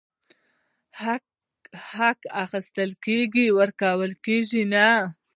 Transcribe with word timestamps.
حق 1.93 2.21
اخيستل 2.43 2.89
کيږي، 3.05 3.47
ورکول 3.59 4.11
کيږي 4.25 4.63
نه!! 4.73 4.87